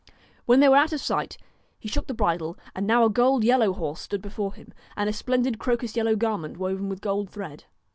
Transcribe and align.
When 0.47 0.61
they 0.61 0.67
were 0.69 0.77
out 0.77 0.93
of 0.93 0.99
sight, 0.99 1.37
he 1.79 1.87
shook 1.87 2.07
the 2.07 2.15
bridle, 2.15 2.57
and 2.75 2.87
now 2.87 3.05
a 3.05 3.09
gold 3.11 3.43
yellow 3.43 3.71
horse 3.71 3.99
stood 4.01 4.19
before 4.19 4.55
him, 4.55 4.73
and 4.97 5.07
a 5.07 5.13
splendid 5.13 5.59
crocus 5.59 5.95
yellow 5.95 6.15
garment 6.15 6.57
woven 6.57 6.89
with 6.89 7.01
gold 7.01 7.29
thread. 7.29 7.65